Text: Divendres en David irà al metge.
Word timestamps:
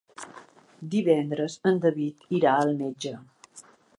Divendres 0.95 1.59
en 1.71 1.77
David 1.85 2.25
irà 2.39 2.57
al 2.63 2.75
metge. 2.83 3.15